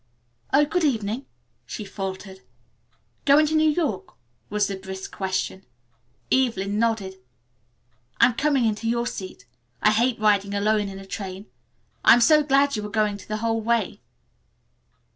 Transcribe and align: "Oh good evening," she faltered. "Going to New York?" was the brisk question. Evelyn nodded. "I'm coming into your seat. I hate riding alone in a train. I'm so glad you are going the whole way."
"Oh 0.51 0.65
good 0.65 0.83
evening," 0.83 1.27
she 1.67 1.85
faltered. 1.85 2.39
"Going 3.25 3.45
to 3.45 3.53
New 3.55 3.69
York?" 3.69 4.15
was 4.49 4.65
the 4.65 4.75
brisk 4.75 5.15
question. 5.15 5.63
Evelyn 6.31 6.79
nodded. 6.79 7.17
"I'm 8.19 8.33
coming 8.33 8.65
into 8.65 8.89
your 8.89 9.05
seat. 9.05 9.45
I 9.79 9.91
hate 9.91 10.19
riding 10.19 10.55
alone 10.55 10.89
in 10.89 10.97
a 10.97 11.05
train. 11.05 11.45
I'm 12.03 12.19
so 12.19 12.41
glad 12.41 12.75
you 12.75 12.83
are 12.87 12.89
going 12.89 13.17
the 13.27 13.37
whole 13.37 13.61
way." 13.61 14.01